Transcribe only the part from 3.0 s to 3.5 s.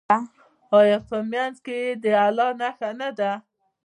ده؟